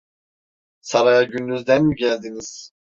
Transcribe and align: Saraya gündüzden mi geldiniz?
Saraya 0.81 1.23
gündüzden 1.23 1.85
mi 1.87 1.95
geldiniz? 1.95 2.71